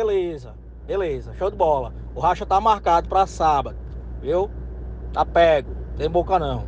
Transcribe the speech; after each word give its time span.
beleza. 0.00 0.54
Beleza, 0.86 1.34
show 1.34 1.50
de 1.50 1.56
bola. 1.56 1.92
O 2.14 2.20
racha 2.20 2.46
tá 2.46 2.60
marcado 2.60 3.08
pra 3.08 3.26
sábado, 3.26 3.76
viu? 4.20 4.50
Tá 5.12 5.24
pego, 5.24 5.70
tem 5.96 6.08
boca 6.08 6.38
não. 6.38 6.64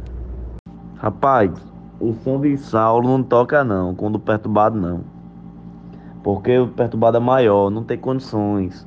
Rapaz, 0.96 1.50
o 1.98 2.12
som 2.12 2.40
de 2.40 2.56
Saulo 2.58 3.08
não 3.08 3.22
toca 3.22 3.64
não, 3.64 3.94
quando 3.94 4.18
perturbado 4.18 4.78
não. 4.78 5.00
Porque 6.22 6.58
o 6.58 6.68
perturbado 6.68 7.16
é 7.16 7.20
maior, 7.20 7.70
não 7.70 7.82
tem 7.82 7.98
condições. 7.98 8.86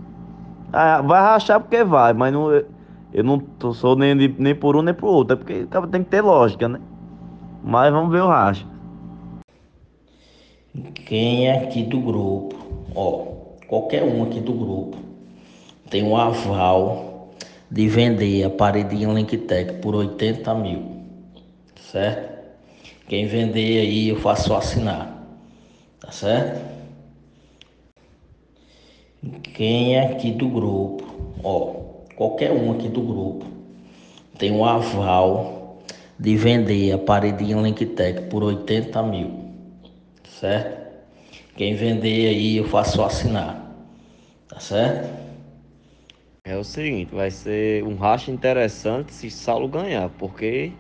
Ah, 0.72 1.02
vai 1.02 1.22
rachar 1.22 1.60
porque 1.60 1.84
vai, 1.84 2.14
mas 2.14 2.32
não, 2.32 2.52
eu 2.52 3.24
não 3.24 3.42
sou 3.74 3.96
nem, 3.96 4.16
nem 4.16 4.56
por 4.56 4.76
um 4.76 4.82
nem 4.82 4.94
por 4.94 5.08
outro. 5.08 5.34
É 5.34 5.38
porque 5.38 5.68
tem 5.92 6.04
que 6.04 6.10
ter 6.10 6.22
lógica, 6.22 6.70
né? 6.70 6.80
Mas 7.64 7.92
vamos 7.92 8.12
ver 8.12 8.22
o 8.22 8.28
racha. 8.28 8.66
Quem 10.94 11.48
é 11.48 11.64
aqui 11.64 11.84
do 11.84 12.00
grupo, 12.00 12.56
ó, 12.94 13.35
qualquer 13.68 14.04
um 14.04 14.24
aqui 14.24 14.40
do 14.40 14.54
grupo, 14.54 14.98
tem 15.90 16.04
um 16.04 16.16
aval 16.16 17.34
de 17.70 17.88
vender 17.88 18.44
a 18.44 18.50
paredinha 18.50 19.08
Linktech 19.10 19.74
por 19.82 19.96
80 19.96 20.54
mil, 20.56 20.84
certo? 21.80 22.36
Quem 23.08 23.28
vender 23.28 23.82
aí 23.82 24.10
eu 24.10 24.16
faço 24.18 24.54
assinar, 24.56 25.24
tá 26.00 26.12
certo? 26.12 26.60
Quem 29.56 29.96
é 29.96 30.12
aqui 30.12 30.32
do 30.32 30.48
grupo, 30.48 31.04
ó, 31.44 31.74
qualquer 32.16 32.52
um 32.52 32.72
aqui 32.72 32.88
do 32.88 33.02
grupo, 33.02 33.46
tem 34.38 34.52
um 34.52 34.66
aval 34.66 35.80
de 36.20 36.36
vender 36.36 36.92
a 36.94 36.98
paredinha 36.98 37.58
Linktech 37.58 38.24
por 38.24 38.44
80 38.44 39.04
mil, 39.04 39.32
certo? 40.40 40.85
Quem 41.56 41.74
vender 41.74 42.28
aí 42.30 42.58
eu 42.58 42.66
faço 42.66 43.02
assinar, 43.04 43.56
tá 44.48 44.60
certo? 44.60 45.08
É 46.44 46.56
o 46.58 46.64
seguinte, 46.64 47.14
vai 47.14 47.30
ser 47.32 47.84
um 47.84 47.96
racha 47.96 48.32
interessante 48.32 49.14
se 49.14 49.30
Saulo 49.32 49.68
ganhar, 49.68 50.10
porque 50.12 50.74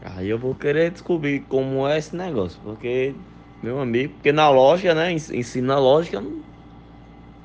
aí 0.00 0.28
eu 0.28 0.38
vou 0.38 0.54
querer 0.54 0.90
descobrir 0.90 1.46
como 1.46 1.86
é 1.88 1.98
esse 1.98 2.14
negócio, 2.16 2.60
porque 2.62 3.14
meu 3.62 3.80
amigo, 3.80 4.14
porque 4.14 4.32
na 4.32 4.50
loja, 4.50 4.94
né, 4.94 5.12
ensina 5.12 5.78
lógica 5.78 6.20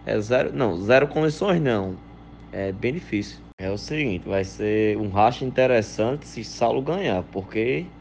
é 0.05 0.19
zero, 0.19 0.53
não, 0.53 0.77
zero 0.77 1.07
condições 1.07 1.61
não. 1.61 2.01
É 2.51 2.71
bem 2.71 2.93
difícil. 2.93 3.43
É 3.57 3.69
o 3.71 3.77
seguinte, 3.77 4.27
vai 4.27 4.43
ser 4.43 4.97
um 4.97 5.09
racha 5.09 5.43
interessante 5.45 6.25
se 6.27 6.43
Saulo 6.43 6.81
ganhar, 6.81 7.23
porque 7.23 7.96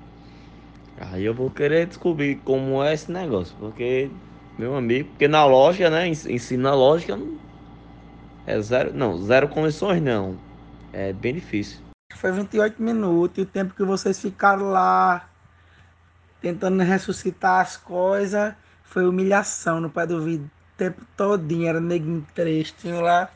aí 0.99 1.25
eu 1.25 1.35
vou 1.35 1.51
querer 1.51 1.87
descobrir 1.87 2.37
como 2.45 2.83
é 2.83 2.95
esse 2.95 3.11
negócio, 3.11 3.55
porque 3.59 4.11
meu 4.59 4.75
amigo, 4.75 5.11
porque 5.11 5.29
na 5.29 5.45
loja, 5.45 5.91
né, 5.91 6.09
ensina 6.09 6.75
lógica 6.75 7.19
é 8.47 8.61
zero, 8.61 8.95
não, 8.95 9.19
zero 9.19 9.49
condições 9.49 10.01
não. 10.01 10.39
É 10.93 11.13
bem 11.13 11.35
difícil. 11.35 11.81
Foi 12.15 12.33
28 12.33 12.81
minutos 12.81 13.43
o 13.43 13.47
tempo 13.47 13.75
que 13.75 13.85
vocês 13.85 14.19
ficaram 14.21 14.71
lá 14.71 15.29
tentando 16.41 16.83
ressuscitar 16.83 17.61
as 17.61 17.77
coisas 17.77 18.55
foi 18.85 19.07
humilhação 19.07 19.81
no 19.81 19.91
pé 19.91 20.07
do 20.07 20.23
vidro. 20.23 20.47
O 20.47 20.77
tempo 20.79 21.05
todinho 21.17 21.69
era 21.69 21.81
neguinho 21.81 22.27
tristinho 22.35 23.01
lá. 23.01 23.29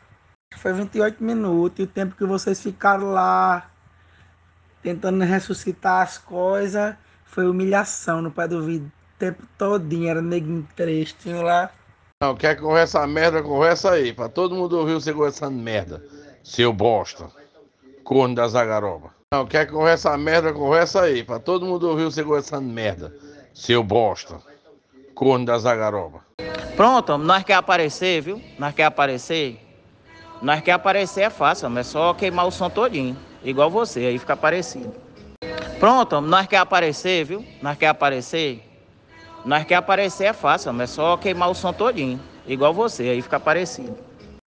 Foi 0.56 0.72
28 0.72 1.22
minutos 1.22 1.84
o 1.84 1.88
tempo 1.88 2.16
que 2.16 2.24
vocês 2.24 2.62
ficaram 2.62 3.10
lá 3.10 3.68
tentando 4.82 5.22
ressuscitar 5.24 6.02
as 6.02 6.16
coisas 6.16 6.94
foi 7.30 7.48
humilhação 7.48 8.20
no 8.20 8.30
pé 8.30 8.48
do 8.48 8.62
vidro. 8.62 8.88
O 8.88 9.18
tempo 9.18 9.42
todinho 9.56 10.08
era 10.08 10.20
neguinho 10.20 10.66
tristinho 10.74 11.42
lá. 11.42 11.70
Não, 12.22 12.34
quer 12.34 12.56
conversa 12.56 13.06
merda, 13.06 13.42
conversa 13.42 13.92
aí. 13.92 14.12
Pra 14.12 14.28
todo 14.28 14.54
mundo 14.54 14.78
ouvir 14.78 14.94
você 14.94 15.12
conversando 15.12 15.56
merda. 15.56 16.04
Seu 16.42 16.72
bosta. 16.72 17.30
Corno 18.02 18.34
da 18.34 18.48
Zagaroba. 18.48 19.14
Não, 19.32 19.46
quer 19.46 19.66
conversa 19.66 20.16
merda, 20.18 20.52
conversa 20.52 21.02
aí. 21.02 21.22
Pra 21.22 21.38
todo 21.38 21.64
mundo 21.64 21.88
ouvir 21.88 22.04
você 22.04 22.24
conversando 22.24 22.68
merda. 22.68 23.14
Seu 23.54 23.82
bosta. 23.84 24.38
Corno 25.14 25.46
da 25.46 25.58
Zagaroba. 25.58 26.20
Pronto, 26.76 27.16
nós 27.16 27.44
quer 27.44 27.54
aparecer, 27.54 28.22
viu? 28.22 28.42
Nós 28.58 28.74
quer 28.74 28.84
aparecer. 28.84 29.60
Nós 30.42 30.60
quer 30.62 30.72
aparecer 30.72 31.22
é 31.22 31.30
fácil, 31.30 31.70
mas 31.70 31.86
é 31.86 31.90
só 31.90 32.14
queimar 32.14 32.46
o 32.46 32.50
som 32.50 32.68
todinho. 32.68 33.16
Igual 33.44 33.70
você, 33.70 34.00
aí 34.00 34.18
fica 34.18 34.36
parecido. 34.36 34.92
Pronto, 35.80 36.20
nós 36.20 36.46
quer 36.46 36.58
aparecer, 36.58 37.24
viu? 37.24 37.42
Nós 37.62 37.78
quer 37.78 37.86
aparecer. 37.86 38.62
Nós 39.46 39.64
quer 39.64 39.76
aparecer 39.76 40.24
é 40.24 40.32
fácil, 40.34 40.74
mas 40.74 40.90
é 40.90 40.92
só 40.92 41.16
queimar 41.16 41.50
o 41.50 41.54
som 41.54 41.72
todinho. 41.72 42.20
Igual 42.46 42.74
você, 42.74 43.04
aí 43.04 43.22
fica 43.22 43.40
parecido. 43.40 43.96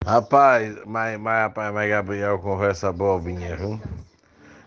Rapaz, 0.04 0.76
mas, 0.84 1.18
mas, 1.18 1.42
rapaz, 1.44 1.72
mas 1.72 1.88
Gabriel 1.88 2.38
conversa 2.38 2.92
bobinha, 2.92 3.56
viu? 3.56 3.80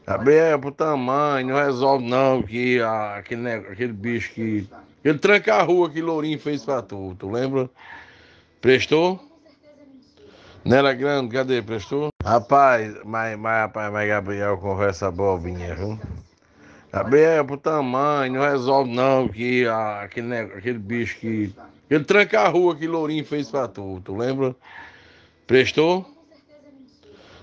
Gabriel, 0.08 0.58
pro 0.58 0.72
tamanho, 0.72 1.50
não 1.50 1.56
resolve 1.56 2.04
não 2.04 2.42
que 2.42 2.82
ah, 2.82 3.18
aquele, 3.18 3.48
aquele 3.52 3.94
bicho 3.94 4.34
que. 4.34 4.68
Ele 5.04 5.20
tranca 5.20 5.58
a 5.58 5.62
rua 5.62 5.92
que 5.92 6.02
Lourinho 6.02 6.40
fez 6.40 6.66
pra 6.66 6.82
tu, 6.82 7.16
tu 7.20 7.30
lembra? 7.30 7.70
Prestou? 8.60 9.20
Nela 10.64 10.94
grande, 10.94 11.32
cadê? 11.32 11.62
Prestou? 11.62 12.08
Rapaz, 12.24 12.96
mas, 13.06 13.38
mas, 13.38 13.62
rapaz, 13.62 13.94
mas 13.94 14.08
Gabriel 14.08 14.58
conversa 14.58 15.12
bobinha, 15.12 15.76
viu? 15.76 16.00
Gabriel, 16.96 17.44
pro 17.44 17.58
tamanho, 17.58 18.36
não 18.36 18.42
resolve 18.42 18.90
não 18.90 19.28
que 19.28 19.68
ah, 19.68 20.04
aquele, 20.04 20.34
aquele 20.38 20.80
bicho 20.80 21.20
que. 21.20 21.54
Ele 21.90 22.06
tranca 22.06 22.40
a 22.40 22.48
rua 22.48 22.74
que 22.74 22.88
Lourinho 22.88 23.26
fez 23.26 23.52
pra 23.52 23.68
tu, 23.68 24.00
tu 24.00 24.16
lembra? 24.16 24.56
Prestou? 25.46 26.06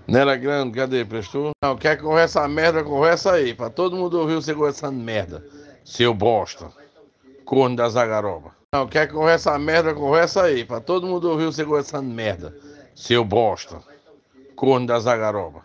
Nela 0.09 0.37
grande, 0.37 0.79
cadê? 0.79 1.05
Prestou? 1.05 1.51
Não, 1.63 1.77
quer 1.77 2.01
conversa 2.01 2.49
merda, 2.49 2.83
conversa 2.83 3.33
aí. 3.33 3.53
Pra 3.53 3.69
todo 3.69 3.95
mundo 3.95 4.19
ouvir 4.19 4.37
você 4.37 4.55
conversando 4.55 4.99
merda. 4.99 5.45
Seu 5.85 6.15
bosta. 6.15 6.73
Corno 7.45 7.77
da 7.77 7.91
Zagaroba. 7.91 8.53
Não, 8.75 8.89
quer 8.89 9.07
conversa 9.07 9.59
merda, 9.59 9.93
conversa 9.93 10.45
aí. 10.45 10.65
Pra 10.65 10.81
todo 10.81 11.07
mundo 11.07 11.29
ouvir 11.29 11.45
você 11.45 11.63
conversando 11.63 12.09
merda. 12.09 12.57
Seu 12.95 13.23
bosta. 13.23 13.83
Corno 14.57 14.87
da 14.87 14.99
Zagaroba. 14.99 15.63